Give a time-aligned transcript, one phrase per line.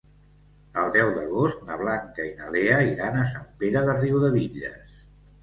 [0.83, 4.99] El deu d'agost na Blanca i na Lea iran a Sant Pere de Riudebitlles.